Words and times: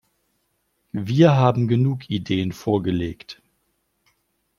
Wir 0.93 1.35
haben 1.35 1.67
genug 1.67 2.09
Ideen 2.09 2.53
vorgelegt. 2.53 3.39